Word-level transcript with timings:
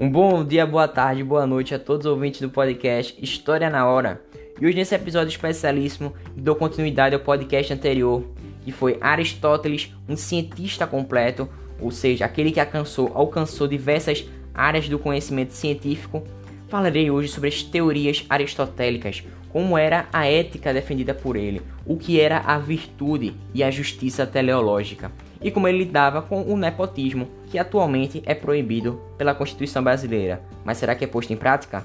Um 0.00 0.08
bom 0.08 0.44
dia, 0.44 0.64
boa 0.64 0.86
tarde, 0.86 1.24
boa 1.24 1.44
noite 1.44 1.74
a 1.74 1.78
todos 1.78 2.06
os 2.06 2.12
ouvintes 2.12 2.40
do 2.40 2.48
podcast 2.48 3.18
História 3.20 3.68
na 3.68 3.84
Hora. 3.84 4.22
E 4.60 4.64
hoje 4.64 4.76
nesse 4.76 4.94
episódio 4.94 5.32
especialíssimo 5.32 6.14
dou 6.36 6.54
continuidade 6.54 7.16
ao 7.16 7.20
podcast 7.20 7.72
anterior, 7.72 8.22
que 8.62 8.70
foi 8.70 8.96
Aristóteles, 9.00 9.92
um 10.08 10.16
cientista 10.16 10.86
completo, 10.86 11.48
ou 11.80 11.90
seja, 11.90 12.24
aquele 12.24 12.52
que 12.52 12.60
alcançou, 12.60 13.10
alcançou 13.12 13.66
diversas 13.66 14.24
áreas 14.54 14.88
do 14.88 15.00
conhecimento 15.00 15.52
científico. 15.52 16.22
Falarei 16.68 17.10
hoje 17.10 17.26
sobre 17.26 17.48
as 17.48 17.64
teorias 17.64 18.24
aristotélicas, 18.30 19.24
como 19.48 19.76
era 19.76 20.06
a 20.12 20.28
ética 20.28 20.72
defendida 20.72 21.12
por 21.12 21.34
ele, 21.34 21.60
o 21.84 21.96
que 21.96 22.20
era 22.20 22.38
a 22.38 22.56
virtude 22.56 23.34
e 23.52 23.64
a 23.64 23.70
justiça 23.72 24.24
teleológica 24.24 25.10
e 25.40 25.50
como 25.50 25.68
ele 25.68 25.78
lidava 25.78 26.22
com 26.22 26.42
o 26.42 26.56
nepotismo, 26.56 27.28
que 27.46 27.58
atualmente 27.58 28.22
é 28.26 28.34
proibido 28.34 29.00
pela 29.16 29.34
Constituição 29.34 29.82
brasileira. 29.82 30.42
Mas 30.64 30.78
será 30.78 30.94
que 30.94 31.04
é 31.04 31.08
posto 31.08 31.32
em 31.32 31.36
prática? 31.36 31.84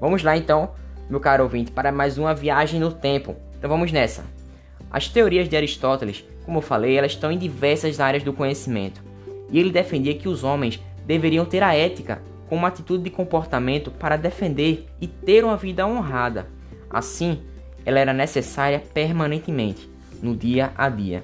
Vamos 0.00 0.22
lá 0.22 0.36
então, 0.36 0.70
meu 1.10 1.20
caro 1.20 1.44
ouvinte, 1.44 1.72
para 1.72 1.90
mais 1.90 2.18
uma 2.18 2.34
viagem 2.34 2.78
no 2.78 2.92
tempo. 2.92 3.36
Então 3.58 3.68
vamos 3.68 3.90
nessa. 3.90 4.24
As 4.90 5.08
teorias 5.08 5.48
de 5.48 5.56
Aristóteles, 5.56 6.24
como 6.44 6.58
eu 6.58 6.62
falei, 6.62 6.96
elas 6.96 7.12
estão 7.12 7.32
em 7.32 7.38
diversas 7.38 7.98
áreas 7.98 8.22
do 8.22 8.32
conhecimento. 8.32 9.02
E 9.50 9.58
ele 9.58 9.70
defendia 9.70 10.14
que 10.14 10.28
os 10.28 10.44
homens 10.44 10.80
deveriam 11.04 11.44
ter 11.44 11.62
a 11.62 11.74
ética 11.74 12.22
como 12.48 12.66
atitude 12.66 13.04
de 13.04 13.10
comportamento 13.10 13.90
para 13.90 14.16
defender 14.16 14.86
e 15.00 15.06
ter 15.06 15.44
uma 15.44 15.56
vida 15.56 15.86
honrada. 15.86 16.46
Assim, 16.88 17.42
ela 17.84 17.98
era 17.98 18.12
necessária 18.12 18.82
permanentemente, 18.94 19.88
no 20.22 20.36
dia 20.36 20.72
a 20.76 20.88
dia. 20.88 21.22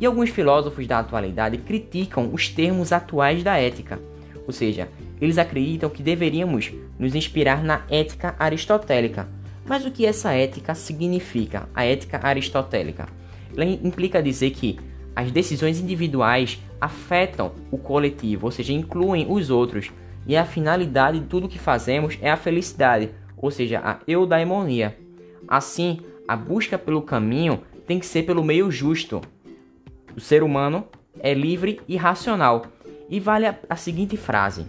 E 0.00 0.06
alguns 0.06 0.30
filósofos 0.30 0.86
da 0.86 0.98
atualidade 0.98 1.58
criticam 1.58 2.30
os 2.32 2.48
termos 2.48 2.92
atuais 2.92 3.42
da 3.42 3.56
ética, 3.56 4.00
ou 4.46 4.52
seja, 4.52 4.88
eles 5.20 5.38
acreditam 5.38 5.88
que 5.88 6.02
deveríamos 6.02 6.72
nos 6.98 7.14
inspirar 7.14 7.62
na 7.62 7.82
ética 7.88 8.34
aristotélica. 8.38 9.28
Mas 9.64 9.86
o 9.86 9.90
que 9.90 10.04
essa 10.04 10.32
ética 10.32 10.74
significa, 10.74 11.68
a 11.74 11.84
ética 11.84 12.20
aristotélica? 12.22 13.08
Ela 13.56 13.64
implica 13.64 14.22
dizer 14.22 14.50
que 14.50 14.78
as 15.14 15.30
decisões 15.30 15.78
individuais 15.78 16.60
afetam 16.80 17.52
o 17.70 17.78
coletivo, 17.78 18.46
ou 18.46 18.50
seja, 18.50 18.72
incluem 18.72 19.26
os 19.28 19.50
outros, 19.50 19.92
e 20.26 20.36
a 20.36 20.44
finalidade 20.44 21.20
de 21.20 21.26
tudo 21.26 21.48
que 21.48 21.58
fazemos 21.58 22.18
é 22.20 22.30
a 22.30 22.36
felicidade, 22.36 23.10
ou 23.36 23.50
seja, 23.50 23.80
a 23.84 23.98
eudaimonia. 24.06 24.96
Assim, 25.46 26.00
a 26.26 26.36
busca 26.36 26.78
pelo 26.78 27.02
caminho 27.02 27.62
tem 27.86 27.98
que 27.98 28.06
ser 28.06 28.22
pelo 28.24 28.44
meio 28.44 28.70
justo, 28.70 29.20
o 30.16 30.20
ser 30.20 30.42
humano 30.42 30.86
é 31.20 31.34
livre 31.34 31.80
e 31.88 31.96
racional. 31.96 32.66
E 33.08 33.20
vale 33.20 33.46
a, 33.46 33.54
a 33.68 33.76
seguinte 33.76 34.16
frase: 34.16 34.66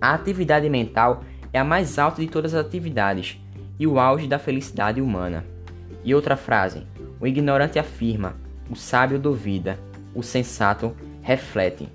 A 0.00 0.14
atividade 0.14 0.68
mental 0.68 1.24
é 1.52 1.58
a 1.58 1.64
mais 1.64 1.98
alta 1.98 2.20
de 2.20 2.28
todas 2.28 2.54
as 2.54 2.64
atividades 2.64 3.40
e 3.78 3.86
o 3.86 3.98
auge 3.98 4.26
da 4.26 4.38
felicidade 4.38 5.00
humana. 5.00 5.44
E 6.04 6.14
outra 6.14 6.36
frase: 6.36 6.86
O 7.20 7.26
ignorante 7.26 7.78
afirma, 7.78 8.36
o 8.70 8.76
sábio 8.76 9.18
duvida, 9.18 9.78
o 10.14 10.22
sensato 10.22 10.94
reflete. 11.22 11.88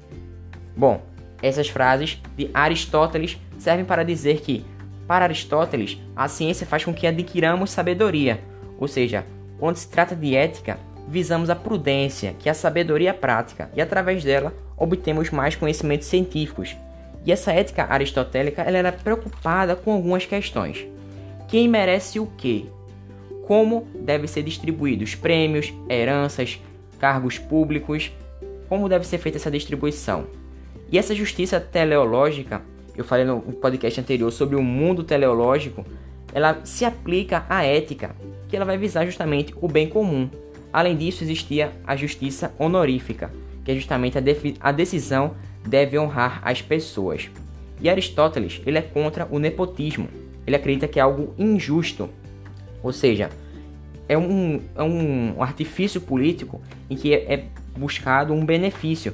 Bom, 0.76 1.02
essas 1.42 1.70
frases 1.70 2.22
de 2.38 2.50
Aristóteles 2.54 3.38
servem 3.58 3.86
para 3.86 4.04
dizer 4.04 4.42
que, 4.42 4.66
para 5.08 5.26
Aristóteles, 5.26 5.98
a 6.16 6.28
ciência 6.28 6.68
faz 6.68 6.84
com 6.86 6.94
que 6.94 7.08
adquiramos 7.08 7.72
sabedoria, 7.72 8.42
ou 8.78 8.88
seja, 8.88 9.26
quando 9.60 9.76
se 9.76 9.90
trata 9.90 10.16
de 10.16 10.36
ética, 10.36 10.80
visamos 11.08 11.50
a 11.50 11.56
prudência, 11.56 12.36
que 12.40 12.48
é 12.48 12.52
a 12.52 12.56
sabedoria 12.56 13.14
prática, 13.14 13.70
e 13.76 13.82
através 13.82 14.24
dela 14.24 14.54
obtemos 14.78 15.30
mais 15.30 15.56
conhecimentos 15.56 16.08
científicos. 16.08 16.76
E 17.26 17.32
essa 17.32 17.52
ética 17.52 17.86
aristotélica 17.90 18.62
ela 18.62 18.78
era 18.78 18.92
preocupada 18.92 19.76
com 19.76 19.92
algumas 19.92 20.26
questões. 20.26 20.86
Quem 21.48 21.68
merece 21.68 22.20
o 22.20 22.28
quê? 22.38 22.66
Como 23.46 23.88
devem 23.94 24.28
ser 24.28 24.44
distribuídos 24.44 25.14
prêmios, 25.16 25.74
heranças, 25.90 26.60
cargos 27.00 27.38
públicos? 27.38 28.12
Como 28.70 28.88
deve 28.88 29.06
ser 29.06 29.18
feita 29.18 29.38
essa 29.38 29.52
distribuição? 29.52 30.26
E 30.92 30.98
essa 30.98 31.14
justiça 31.14 31.60
teleológica, 31.60 32.62
eu 32.96 33.04
falei 33.04 33.26
no 33.26 33.42
podcast 33.42 34.00
anterior 34.00 34.32
sobre 34.32 34.56
o 34.56 34.64
mundo 34.64 35.04
teleológico, 35.04 35.86
ela 36.34 36.60
se 36.64 36.86
aplica 36.86 37.46
à 37.50 37.64
ética, 37.64 38.16
que 38.48 38.56
ela 38.56 38.66
vai 38.66 38.78
visar 38.78 39.06
justamente 39.06 39.54
o 39.62 39.68
bem 39.68 39.88
comum, 39.88 40.30
Além 40.74 40.96
disso, 40.96 41.24
existia 41.24 41.72
a 41.86 41.96
justiça 41.96 42.54
honorífica, 42.58 43.32
que 43.64 43.72
é 43.72 43.76
justamente 43.76 44.18
a, 44.18 44.22
a 44.60 44.72
decisão 44.72 45.36
deve 45.68 45.98
honrar 45.98 46.42
as 46.44 46.62
pessoas. 46.62 47.30
E 47.80 47.90
Aristóteles 47.90 48.62
ele 48.66 48.78
é 48.78 48.82
contra 48.82 49.28
o 49.30 49.40
nepotismo. 49.40 50.08
Ele 50.46 50.56
acredita 50.56 50.88
que 50.88 51.00
é 51.00 51.02
algo 51.02 51.34
injusto, 51.38 52.10
ou 52.82 52.92
seja, 52.92 53.30
é 54.08 54.18
um, 54.18 54.60
é 54.76 54.84
um 54.84 55.42
artifício 55.42 56.02
político 56.02 56.62
em 56.90 56.96
que 56.96 57.14
é, 57.14 57.34
é 57.34 57.46
buscado 57.78 58.34
um 58.34 58.46
benefício 58.46 59.14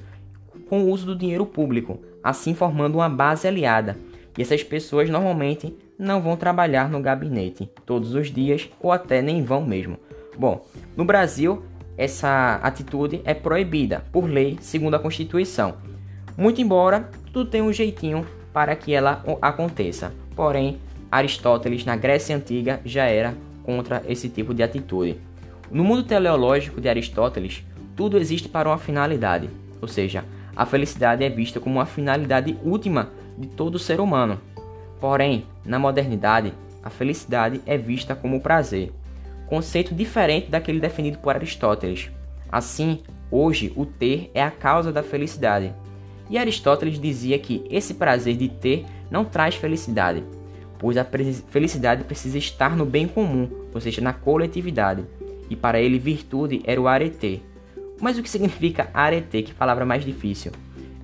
com 0.69 0.83
o 0.83 0.89
uso 0.89 1.05
do 1.05 1.15
dinheiro 1.15 1.45
público, 1.45 1.99
assim 2.23 2.53
formando 2.53 2.95
uma 2.95 3.09
base 3.09 3.47
aliada. 3.47 3.97
E 4.37 4.41
essas 4.41 4.63
pessoas 4.63 5.09
normalmente 5.09 5.75
não 5.97 6.21
vão 6.21 6.35
trabalhar 6.35 6.89
no 6.89 7.01
gabinete 7.01 7.69
todos 7.85 8.13
os 8.13 8.31
dias 8.31 8.69
ou 8.79 8.91
até 8.91 9.21
nem 9.21 9.43
vão 9.43 9.65
mesmo. 9.65 9.97
Bom, 10.37 10.65
no 10.95 11.03
Brasil, 11.03 11.63
essa 11.97 12.59
atitude 12.61 13.21
é 13.25 13.33
proibida 13.33 14.03
por 14.11 14.25
lei, 14.25 14.57
segundo 14.61 14.95
a 14.95 14.99
Constituição. 14.99 15.75
Muito 16.37 16.61
embora 16.61 17.09
tudo 17.33 17.49
tenha 17.49 17.63
um 17.63 17.73
jeitinho 17.73 18.25
para 18.53 18.75
que 18.75 18.93
ela 18.93 19.23
aconteça. 19.41 20.13
Porém, 20.35 20.77
Aristóteles 21.11 21.83
na 21.85 21.95
Grécia 21.95 22.35
Antiga 22.35 22.79
já 22.85 23.05
era 23.05 23.33
contra 23.63 24.03
esse 24.07 24.29
tipo 24.29 24.53
de 24.53 24.61
atitude. 24.61 25.19
No 25.71 25.83
mundo 25.83 26.03
teleológico 26.03 26.79
de 26.79 26.87
Aristóteles, 26.87 27.63
tudo 27.95 28.17
existe 28.17 28.47
para 28.47 28.69
uma 28.69 28.77
finalidade, 28.77 29.49
ou 29.81 29.87
seja, 29.87 30.23
a 30.55 30.65
felicidade 30.65 31.23
é 31.23 31.29
vista 31.29 31.59
como 31.59 31.79
uma 31.79 31.85
finalidade 31.85 32.57
última 32.63 33.09
de 33.37 33.47
todo 33.47 33.79
ser 33.79 33.99
humano. 33.99 34.39
Porém, 34.99 35.45
na 35.65 35.79
modernidade, 35.79 36.53
a 36.83 36.89
felicidade 36.89 37.61
é 37.65 37.77
vista 37.77 38.15
como 38.15 38.39
prazer 38.39 38.91
conceito 39.47 39.95
diferente 39.95 40.49
daquele 40.49 40.79
definido 40.79 41.17
por 41.17 41.35
Aristóteles. 41.35 42.11
Assim, 42.49 43.01
hoje 43.31 43.73
o 43.75 43.85
ter 43.85 44.29
é 44.33 44.43
a 44.43 44.51
causa 44.51 44.91
da 44.91 45.01
felicidade. 45.01 45.73
E 46.29 46.37
Aristóteles 46.37 46.99
dizia 46.99 47.39
que 47.39 47.63
esse 47.69 47.93
prazer 47.93 48.35
de 48.35 48.49
ter 48.49 48.85
não 49.09 49.23
traz 49.23 49.55
felicidade, 49.55 50.23
pois 50.77 50.97
a 50.97 51.05
felicidade 51.49 52.03
precisa 52.03 52.37
estar 52.37 52.75
no 52.75 52.85
bem 52.85 53.07
comum, 53.07 53.49
ou 53.73 53.79
seja, 53.79 54.01
na 54.01 54.13
coletividade. 54.13 55.05
E 55.49 55.55
para 55.55 55.79
ele, 55.79 55.97
virtude 55.97 56.61
era 56.65 56.79
o 56.79 56.87
arete. 56.87 57.41
Mas 57.99 58.17
o 58.17 58.23
que 58.23 58.29
significa 58.29 58.89
arete? 58.93 59.43
Que 59.43 59.53
palavra 59.53 59.85
mais 59.85 60.03
difícil. 60.03 60.51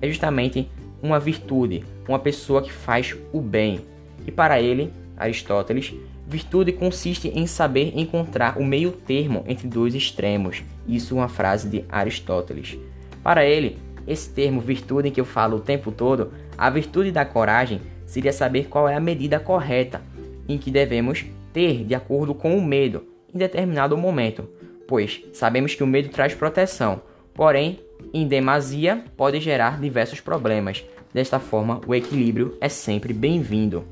É 0.00 0.06
justamente 0.06 0.68
uma 1.02 1.18
virtude, 1.18 1.84
uma 2.06 2.18
pessoa 2.18 2.62
que 2.62 2.72
faz 2.72 3.16
o 3.32 3.40
bem. 3.40 3.80
E 4.26 4.30
para 4.30 4.60
ele, 4.60 4.92
Aristóteles, 5.16 5.94
Virtude 6.26 6.72
consiste 6.72 7.28
em 7.28 7.46
saber 7.46 7.92
encontrar 7.94 8.58
o 8.58 8.64
meio 8.64 8.92
termo 8.92 9.44
entre 9.46 9.68
dois 9.68 9.94
extremos. 9.94 10.62
Isso 10.88 11.14
é 11.14 11.18
uma 11.18 11.28
frase 11.28 11.68
de 11.68 11.84
Aristóteles. 11.88 12.78
Para 13.22 13.44
ele, 13.44 13.78
esse 14.06 14.30
termo 14.30 14.60
virtude 14.60 15.08
em 15.08 15.12
que 15.12 15.20
eu 15.20 15.24
falo 15.24 15.58
o 15.58 15.60
tempo 15.60 15.92
todo, 15.92 16.32
a 16.56 16.70
virtude 16.70 17.10
da 17.10 17.24
coragem 17.24 17.80
seria 18.06 18.32
saber 18.32 18.68
qual 18.68 18.88
é 18.88 18.94
a 18.94 19.00
medida 19.00 19.38
correta 19.38 20.00
em 20.48 20.58
que 20.58 20.70
devemos 20.70 21.24
ter 21.52 21.84
de 21.84 21.94
acordo 21.94 22.34
com 22.34 22.56
o 22.56 22.64
medo 22.64 23.04
em 23.34 23.38
determinado 23.38 23.96
momento, 23.96 24.48
pois 24.86 25.22
sabemos 25.32 25.74
que 25.74 25.82
o 25.82 25.86
medo 25.86 26.08
traz 26.08 26.34
proteção, 26.34 27.02
porém, 27.32 27.80
em 28.12 28.26
demasia 28.26 29.04
pode 29.16 29.40
gerar 29.40 29.80
diversos 29.80 30.20
problemas. 30.20 30.84
Desta 31.12 31.38
forma, 31.38 31.80
o 31.86 31.94
equilíbrio 31.94 32.56
é 32.60 32.68
sempre 32.68 33.12
bem-vindo. 33.12 33.84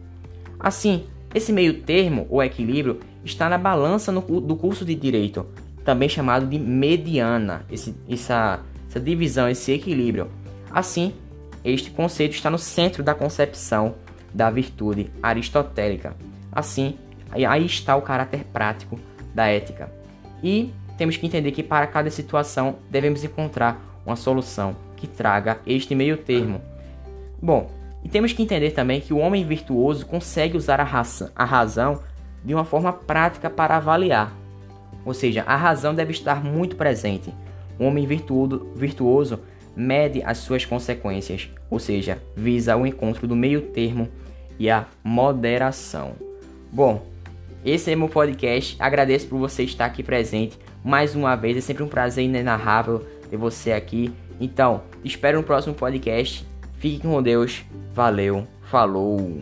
Assim, 0.59 1.05
esse 1.35 1.53
meio 1.53 1.81
termo, 1.83 2.27
ou 2.31 2.43
equilíbrio, 2.43 3.01
está 3.25 3.49
na 3.49 3.59
balança 3.59 4.13
no, 4.13 4.21
do 4.21 4.57
curso 4.57 4.85
de 4.85 4.95
direito, 4.95 5.47
também 5.85 6.09
chamado 6.09 6.47
de 6.47 6.59
mediana, 6.59 7.65
esse, 7.71 7.95
essa, 8.09 8.61
essa 8.89 9.01
divisão, 9.01 9.49
esse 9.49 9.73
equilíbrio. 9.73 10.29
Assim, 10.71 11.13
este 11.65 11.91
conceito 11.91 12.33
está 12.33 12.51
no 12.51 12.59
centro 12.59 13.03
da 13.03 13.15
concepção 13.15 13.95
da 14.33 14.51
virtude 14.51 15.11
aristotélica. 15.23 16.17
Assim, 16.51 16.97
aí 17.31 17.65
está 17.65 17.97
o 17.97 18.03
caráter 18.03 18.45
prático 18.45 18.99
da 19.35 19.47
ética. 19.47 19.91
E 20.43 20.73
temos 20.99 21.17
que 21.17 21.27
entender 21.27 21.53
que 21.53 21.63
para 21.63 21.87
cada 21.87 22.11
situação 22.11 22.77
devemos 22.91 23.25
encontrar 23.25 23.81
uma 24.05 24.17
solução 24.17 24.77
que 24.97 25.07
traga 25.07 25.61
este 25.67 25.95
meio 25.95 26.17
termo. 26.17 26.61
Bom, 27.41 27.71
e 28.05 28.09
temos 28.09 28.33
que 28.33 28.43
entender 28.43 28.73
também 28.73 29.01
que 29.01 29.13
o 29.13 29.19
homem 29.19 29.45
virtuoso 29.45 30.07
consegue 30.07 30.57
usar 30.57 30.81
a, 30.81 30.85
raça, 30.85 31.33
a 31.37 31.45
razão 31.45 32.01
de 32.45 32.55
uma 32.55 32.65
forma 32.65 32.93
prática 32.93 33.49
para 33.49 33.77
avaliar. 33.77 34.37
Ou 35.05 35.15
seja, 35.15 35.45
a 35.47 35.57
razão 35.57 35.95
deve 35.95 36.13
estar 36.13 36.43
muito 36.45 36.77
presente. 36.77 37.33
O 37.79 37.85
homem 37.85 38.07
virtuoso, 38.07 38.69
virtuoso 38.75 39.41
mede 39.75 40.23
as 40.23 40.39
suas 40.39 40.65
consequências, 40.65 41.49
ou 41.71 41.79
seja, 41.79 42.23
visa 42.37 42.77
o 42.77 42.87
encontro 42.87 43.27
do 43.27 43.35
meio 43.35 43.63
termo 43.63 44.09
e 44.59 44.69
a 44.71 44.87
moderação. 45.03 46.13
Bom, 46.71 47.07
esse 47.65 47.91
é 47.91 47.97
meu 47.97 48.09
podcast. 48.09 48.77
Agradeço 48.79 49.29
por 49.29 49.39
você 49.39 49.63
estar 49.63 49.87
aqui 49.87 50.03
presente 50.03 50.59
mais 50.85 51.15
uma 51.15 51.37
vez. 51.37 51.57
É 51.57 51.61
sempre 51.61 51.83
um 51.83 51.89
prazer 51.89 52.25
inenarrável 52.25 53.07
ter 53.31 53.37
você 53.37 53.73
aqui. 53.73 54.13
Então, 54.41 54.83
espero 55.05 55.39
no 55.39 55.45
próximo 55.45 55.75
podcast. 55.75 56.52
Fique 56.83 56.99
com 56.99 57.23
Deus. 57.23 57.63
Valeu. 57.95 58.45
Falou. 58.65 59.41